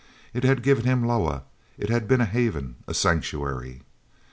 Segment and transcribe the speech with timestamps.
[0.33, 1.43] It had given him Loah;
[1.77, 3.83] it had been a haven, a sanctuary.